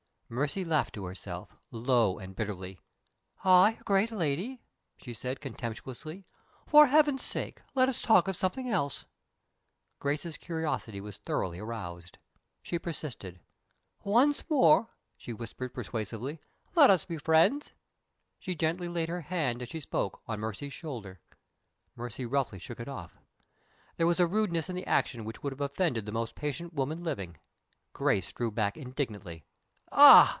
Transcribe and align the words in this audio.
Mercy 0.33 0.63
laughed 0.63 0.93
to 0.95 1.03
herself 1.03 1.57
low 1.71 2.17
and 2.17 2.37
bitterly. 2.37 2.79
"I 3.43 3.73
a 3.73 3.83
great 3.83 4.13
lady!" 4.13 4.61
she 4.95 5.13
said, 5.13 5.41
contemptuously. 5.41 6.25
"For 6.65 6.87
Heaven's 6.87 7.21
sake, 7.21 7.61
let 7.75 7.89
us 7.89 7.99
talk 8.01 8.29
of 8.29 8.37
something 8.37 8.69
else!" 8.69 9.05
Grace's 9.99 10.37
curiosity 10.37 11.01
was 11.01 11.17
thoroughly 11.17 11.59
roused. 11.59 12.17
She 12.63 12.79
persisted. 12.79 13.41
"Once 14.05 14.49
more," 14.49 14.87
she 15.17 15.33
whispered, 15.33 15.73
persuasively, 15.73 16.39
"let 16.75 16.89
us 16.89 17.03
be 17.03 17.17
friends." 17.17 17.73
She 18.39 18.55
gently 18.55 18.87
laid 18.87 19.09
her 19.09 19.19
hand 19.23 19.61
as 19.61 19.67
she 19.67 19.81
spoke 19.81 20.21
on 20.27 20.39
Mercy's 20.39 20.71
shoulder. 20.71 21.19
Mercy 21.97 22.25
roughly 22.25 22.57
shook 22.57 22.79
it 22.79 22.87
off. 22.87 23.17
There 23.97 24.07
was 24.07 24.21
a 24.21 24.27
rudeness 24.27 24.69
in 24.69 24.77
the 24.77 24.87
action 24.87 25.25
which 25.25 25.43
would 25.43 25.51
have 25.51 25.59
offended 25.59 26.05
the 26.05 26.13
most 26.13 26.35
patient 26.35 26.73
woman 26.73 27.03
living. 27.03 27.35
Grace 27.91 28.31
drew 28.31 28.49
back 28.49 28.77
indignantly. 28.77 29.43
"Ah!" 29.93 30.29